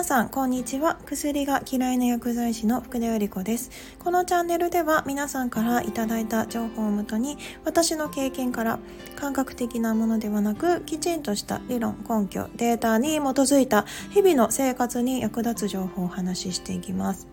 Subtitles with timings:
[0.00, 0.98] 皆さんこんにちは。
[1.04, 3.70] 薬が嫌いな薬剤師の福田由里子です。
[3.98, 7.36] このチャンネルでは皆さんからいただいた情報をもとに
[7.66, 8.78] 私の経験から
[9.14, 17.28] 感覚的なものではなくきちんとした理論根拠データに基づいた日々の生活に役立つ情報をお話ししていきます。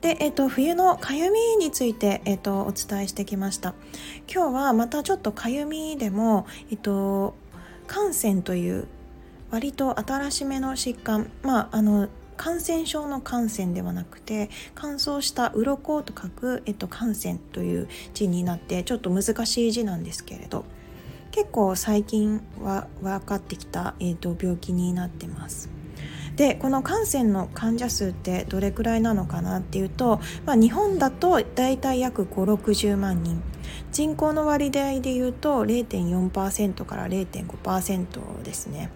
[0.00, 3.74] で、えっと、冬のかゆみについて、えっと、お伝えしてきました。
[4.32, 7.34] 今日はまたちょっとかゆみでも、えっと、
[7.88, 8.86] 感染という
[9.50, 20.64] 割と新しめの疾患まああの感染症の感染ではなくて乾燥した鱗と書く、えっと、感染という字になってちょっと難しい字なんですけれど
[21.32, 25.68] 結構最近は分かってきた、えっと、病気になってます。
[26.36, 33.42] でこの感染の患者数ってどれくらいなのかなっていうと、まあ、日本だと大体約560万人
[33.90, 38.90] 人口の割合でいうと0.4%から0.5%ですね。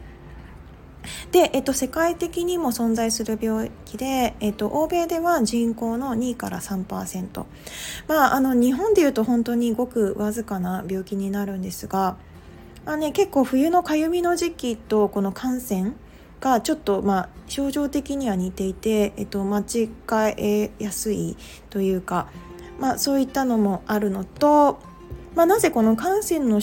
[1.31, 7.45] で、えっと、世界的にも存在する病気で、えっと、欧米では人口の2から3%。
[8.09, 12.17] まあ、あの、日本でいうと本当にごくわずかな病気になるんですが、
[12.85, 15.93] まあね、結構冬のかゆみの時期とこの感染
[16.41, 19.89] がちょっとまあ症状的には似ていて、えっと、間違
[20.37, 21.37] えやすい
[21.71, 22.29] というか、
[22.81, 24.81] まあ、そういったのもあるのと、
[25.37, 26.61] まあ、なぜこの感染の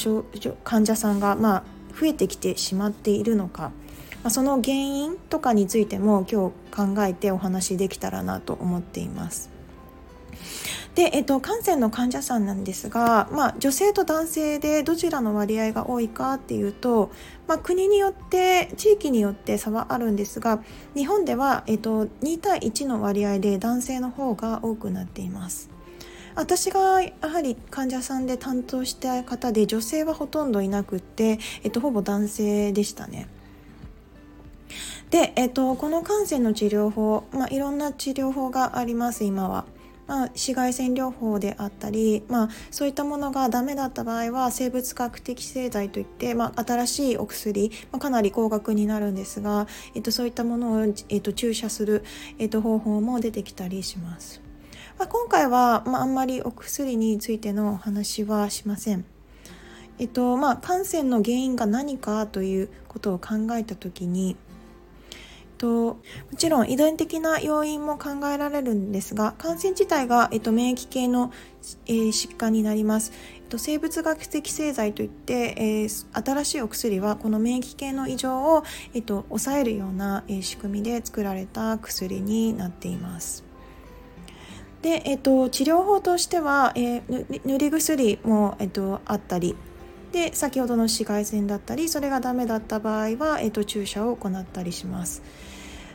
[0.63, 1.63] 患者さんがまあ
[1.97, 3.71] 増えてきてしまっているのか。
[4.23, 9.49] まその原因とかについても今日考えてお話できたらなと思っています。
[10.95, 17.11] で、えっと、感染の患者さんなんですが、まあ、女性と男性でどちらの割合が多いかっていうと、
[17.47, 20.61] まあ、国によって地域によって差はあるんですが
[20.95, 25.69] 日本では、えっと、2対1の割合で男性の方が多くなっています。
[26.35, 33.27] 私がやはり患者さんで担当した方で女性はほとんどいなくって、えっと、ほぼ男性でしたね。
[35.09, 39.65] で、えっと、この感染の治療法、まあ、いろんな治療法があります今は。
[40.05, 52.03] まあ、紫外線療法であったり、まあ、そういったものがダメだった場合は生物学的製剤といって、まあ、新しいお薬、まあ、かなり高額になるんですが、えっと、そういったものを、えっと、注射する、
[52.39, 54.41] えっと、方法も出てきたりします。
[54.97, 59.05] まあ、今回は、まあ、あんまりお薬についてのお話はしません。
[59.99, 64.37] えっとまあ、感染の原因が何かということを考えた時に
[65.59, 65.99] とも
[66.37, 71.31] ちろん遺伝的な要因も考えられるんですが感染自体が、えっと、免疫系の、
[71.85, 83.43] えー、疾患になります、えっと、生物学的製剤といって、えー、新しいお薬はこの免疫系の異常を、えっと、抑えるような、えー、仕組みで作られた薬になっています。
[84.81, 89.57] で、えっと、治療法としては、えー、塗り薬も、えっと、あったり
[90.11, 95.21] で先ほどの紫外線だったりそれがダメだった場合は、えーと、注射を行ったりします。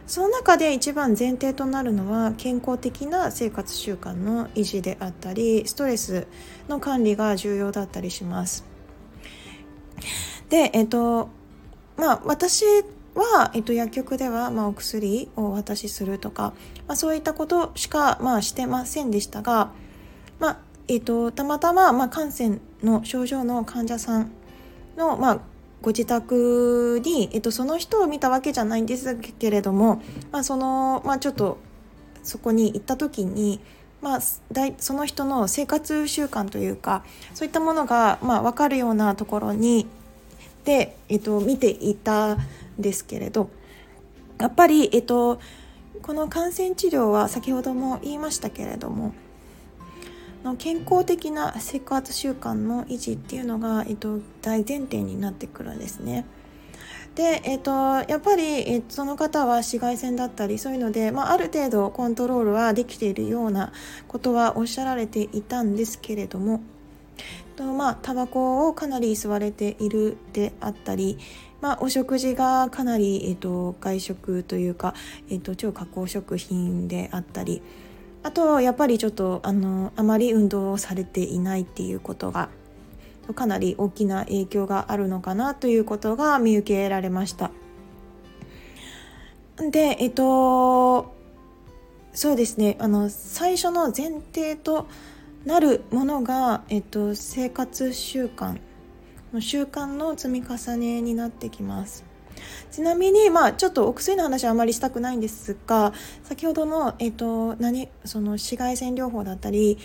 [0.07, 6.27] その中で一番前提となるのは健康的な生活習慣の維持であったりストレス
[6.69, 8.65] の管理が重要だったりします。
[10.51, 11.31] でえっ、ー、と
[11.97, 12.65] まあ私
[13.15, 16.53] は、えっと、薬局では、まあ、お薬をお渡しするとか、
[16.87, 19.73] まあ、そういったことしか、まあ、してませんでしたが、
[20.39, 24.31] まあえっと、たまたま、まあ、感染の症状の患者さん
[24.97, 25.41] の、まあ、
[25.81, 31.59] ご自宅に、えっと、その人を見たわけじゃないんですけれども、まあ、その、まあ、ちょっと
[32.23, 33.61] そこに行った時に、
[34.03, 39.87] まあ、その人の生活習慣というかそういったものが、まあ、分かるようなところに
[40.65, 42.39] で、えっと、見ていたん
[42.79, 43.51] ですけれど
[44.39, 45.39] やっぱり、えっと、
[46.03, 49.15] この感染治療は先ほども言いましたけれども
[50.45, 56.27] の健康的な生活習慣の維持っていうのが、えっと、大前提になってくるんですね。
[57.15, 63.73] で、えっと、やっぱり、えその方は紫外線だったりそういうので、まあ、ある程度コントロールはできているような
[64.09, 66.61] ことはおっしゃられていたんですけれども、
[67.57, 71.19] とまあ、タバコをかなり吸われているであったり、
[71.61, 74.95] まあ、お食事がかなり、えっと、外食というか、
[75.31, 77.63] えっと、超加工食品であったり、
[78.25, 82.49] あとやっぱりちょっとあのあまり運動をされていないっていうことが
[83.35, 87.51] かなり大きな影響があるのかなということが見受けられました。
[89.71, 91.15] でえっと
[92.15, 94.89] そうですねあの最初の前提と
[95.45, 98.59] なるものが、えっと、生活習慣
[99.41, 102.14] 習慣の積み重ねになってきます。
[102.71, 105.93] ちなみに、まあ、ちょっとお薬の話はあまりしたくないんですが
[106.25, 109.79] 先ほどの,、えーと、何その紫外線療法だったり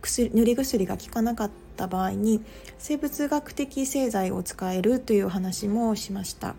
[0.00, 2.42] 薬塗り薬が効かなかった場合に
[2.78, 6.54] 生物学的製剤を使えるという話もしました。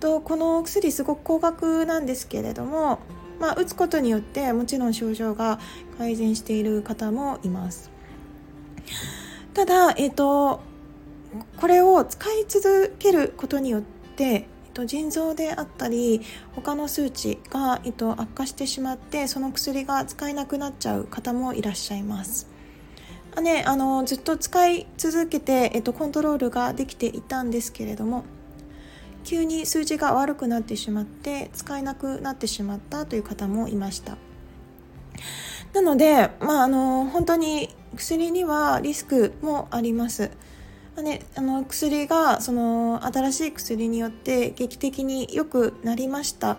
[0.00, 2.98] とこのお薬すごく高額なんですけれども、
[3.40, 5.58] まあ、打つことによってもちろん症状が
[5.98, 7.90] 改善している方もいます
[9.54, 10.60] ただ、えっと、
[11.58, 16.20] これを使い続けることによって、えっと、腎臓であったり
[16.54, 22.48] 他の数値が、えっと、悪化してしまってその薬が使えなくなっちゃう方もいらっしゃいます
[23.34, 28.24] あね、あのずっと使い続けて、えっと、コントロールができていたんですけれども
[29.24, 34.16] 急に数字が悪くなってしまって使えなくなってしまったという方もいました
[35.74, 40.30] なので、まあ、あの本当に薬にはリスクもあります。
[40.96, 46.56] まあね、あの薬がその新しい薬によって劇的に良くなりました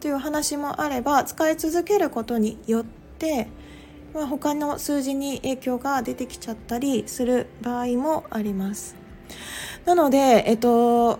[0.00, 2.84] という話もあれば使い続けることによっ
[3.18, 3.48] て、
[4.14, 8.96] まあ、他の数字に影響が出てきちゃったりする場合もあります。
[9.84, 11.18] なので、えっと、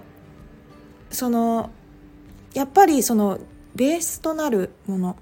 [1.10, 1.68] その
[2.54, 3.40] やっぱりその
[3.74, 5.16] ベースとなるもの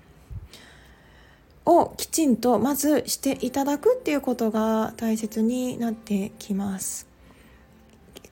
[1.66, 7.11] をきちんとまずしていただくっていうことが大切になってきます。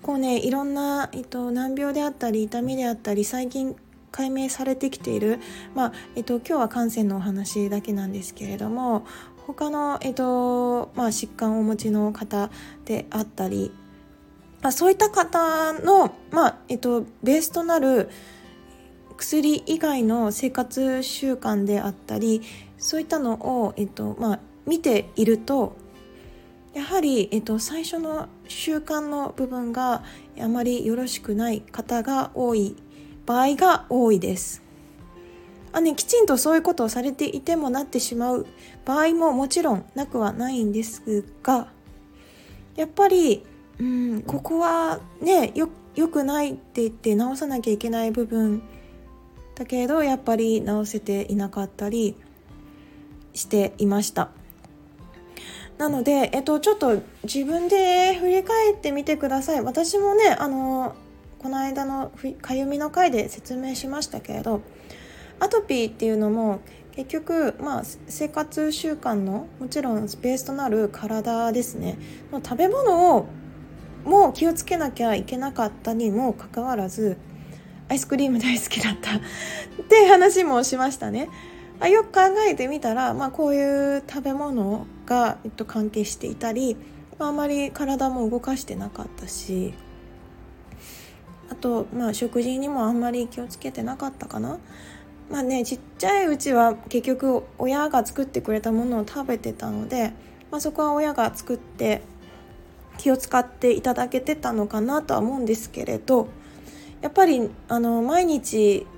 [0.02, 3.76] 構ねいろんな、えっと、難病であったり痛みであったり最近
[4.12, 5.38] 解明されてきている、
[5.74, 9.06] まあえっと、今日は感染のお話だけなんですけれども
[9.46, 12.50] 他の、えっとまあ、疾患をお持ちの方
[12.84, 13.72] であったり
[14.62, 18.10] まあ、そういった方の、まあえっと、ベースとなる
[19.16, 22.42] 薬以外の生活習慣であったり
[22.78, 25.76] そういったのを、えっとまあ、見ていると
[26.74, 30.02] やはり、えっと、最初の習慣の部分が
[30.40, 32.76] あまりよろしくない方が多い
[33.26, 34.62] 場合が多いです。
[35.72, 38.46] あね、きちんとそういうことをされていてもなってしまう
[38.84, 41.68] 場合ももちろんなくはないんですが
[42.74, 43.44] やっぱり
[43.80, 48.62] うん、ここはねよよくないって言って直さなきゃいけない部分
[49.54, 52.14] だけどやっぱり直せていなかったり
[53.32, 54.30] していました
[55.80, 59.62] なので、えっと、ちょっと自分で振り返ってみてください。
[59.62, 60.94] 私もねあの
[61.38, 62.12] この間の
[62.42, 64.60] かゆみの回で説明しましたけれど
[65.38, 66.60] アトピーっていうのも
[66.92, 71.96] 結局、まあ、生活習慣のもちろんスペースとなる体ですね。
[72.30, 73.26] 食べ物を
[74.04, 77.16] もう気をつけなきゃいけなかったにもかかわらず
[77.88, 79.16] アイスクリーム大好きだった。
[79.16, 79.20] っ
[79.88, 81.30] て話もしましたね。
[81.80, 86.76] あよく考えてみたら、まあ、こういう食べ物が、えっと、関係していたり、
[87.18, 89.74] まあ、あまり体も動かしてなかったし
[91.50, 94.58] あと、まあ、食事にもあんまり気をつけてなかったかな。
[95.28, 100.12] まあねちっちゃいうちは結局親が作ってくれたものを食べてたので、
[100.50, 102.02] まあ、そこは親が作って
[102.98, 106.26] 気を使っていただけてたのかなとは思うんですけれど
[107.00, 108.88] やっぱりあの毎日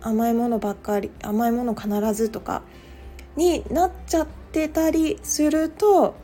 [0.00, 2.62] 甘いものばっかり甘いもの必ずとか
[3.34, 6.14] になっちゃってたりすると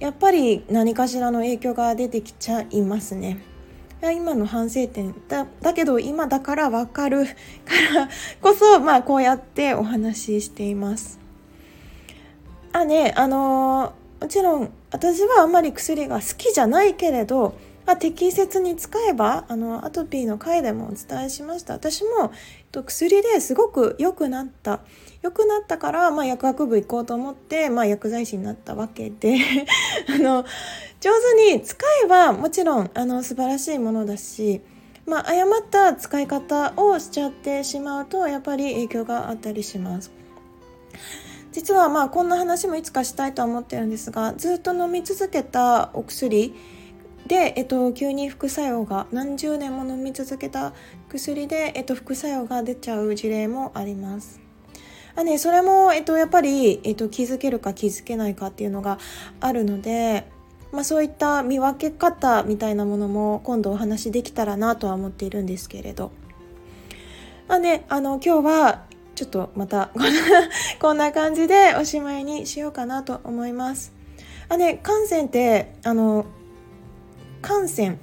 [0.00, 3.42] やっぱり何かしらの影響が出てきちゃいますね。
[4.02, 7.26] 今の反省点だだけど今だから分かる
[7.66, 8.08] から
[8.40, 11.18] こそ、まあ、こうやってお話ししています。
[12.72, 17.54] あねあのもちろん私はあんまり薬が好きじゃないけれど、
[17.86, 21.74] まあ、適切に使えばあのアトピーの回でもお伝えしました。
[21.74, 22.32] 私も
[22.72, 24.80] 薬ですごく良くなった。
[25.22, 29.38] 良くなったから、まあ、薬学部行こうと思って、まあ、薬剤師になったわけで。
[30.08, 30.44] あの
[31.00, 34.60] 上手に使えばもちろんあの素晴らしいものだし
[35.06, 40.12] まあ、誤った使い方をしちゃってしまうとやっぱり影響があったりします。
[41.50, 46.54] 実はまあこんな話もいつかしたいとは思ってるんですがずっと飲み続けたお薬
[47.30, 50.72] で、えっと、急に副作用が何十年も飲み続けた
[51.08, 54.40] 薬で、えっと、副作用が出ちゃう事例もあります。
[55.14, 58.98] あね、それも、えっと、やっぱり、えっと、気づけるか気づけないかっていうのが
[59.38, 60.26] あるので、
[60.72, 66.10] まあ、そういった見分け方みたいなものも今度お話できたらなとは思っているんですけれど。
[67.46, 68.82] まあね、あの今日は
[69.14, 69.92] ちょっとまた
[70.82, 73.92] こんな感じでおしまいにしようかなと思います。
[74.48, 76.26] あね、感染ってあの
[77.42, 77.98] 感染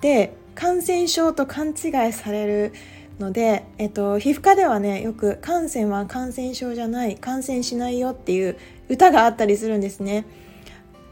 [0.00, 2.72] で感染症と勘違いされる
[3.18, 8.58] ので、えっと、皮膚科ではねよく感染は感染症じゃない感染しないよっていう
[8.88, 10.26] 歌があったりするんですね。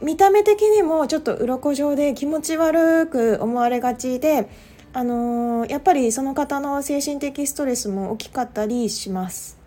[0.03, 4.51] 見た目的にもちょっと鱗状で気持ち悪く思われがちで
[4.93, 9.59] あのー、やっぱりその方の精神的ストレスも大きかったりします。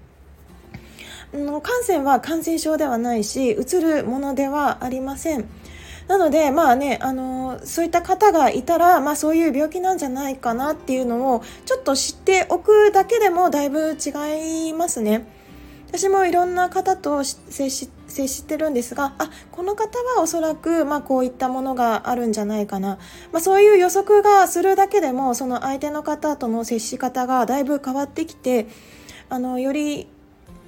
[1.33, 5.45] 感染は感染症ではないしうつるものではありません。
[6.07, 15.25] なのでまあねあのそういった方がいたら、まあ、そういう病気なんじゃないかなっていうのをちょっと知っておくだけでもだいぶ違いますね。
[15.87, 22.97] 私もいろんな方と接し接してるんですがあこの方はおそらく、まあ、こういったものがあるんじゃないかな、
[23.31, 28.67] まあ、そういう予測がするだけでもその相手の方との接し方がだいぶ変わってきて
[29.29, 30.07] あのより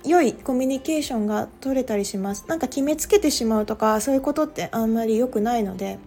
[0.06, 6.00] 良いコミュニケーションが取れたりしますなんか決めつけてしまうとかそういうことってあんまり良くないので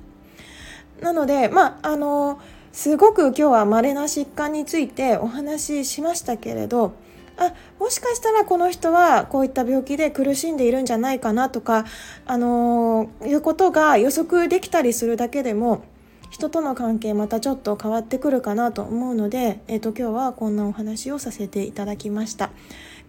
[1.00, 2.40] なのでまああの
[2.72, 6.94] すごく今日は稀な疾患についてお話ししましたけれど
[7.36, 11.86] あもしかしたらこの人はこういった病気で苦しんでいるんじゃないかなとか、
[12.26, 15.82] あの、いうことが予測できたりするだけでも
[16.30, 22.50] 人との関係またちょっと変わってくるかなと思うので、えーと、今日はこんなお話をさせていただきました。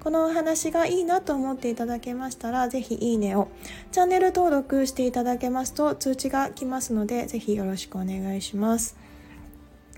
[0.04, 3.48] このお話がいいなと思っていただけましたら、ぜひいいねを。
[3.92, 8.98] チャンネル登録していただけますと通知が来ますので、ぜひよろしくお願いします。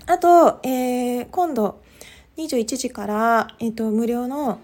[0.06, 1.80] あと、えー、今度
[2.36, 4.60] 21時から、えーと、無料の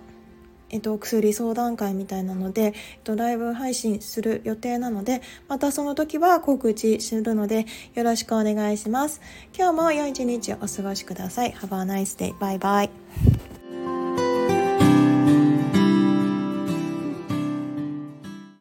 [0.72, 9.20] えっと、薬相談会みたいなので、えっと、ライブ配信する予定なので、またその時は告知するので、よろしくお願いします。
[9.54, 11.52] 今日も良い一日をお過ごしください。
[11.52, 12.34] Have a nice day.
[12.38, 13.31] Bye bye.